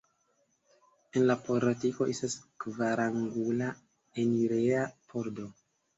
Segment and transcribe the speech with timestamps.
[1.19, 3.69] En la portiko estas kvarangula
[4.25, 5.47] enireja pordo.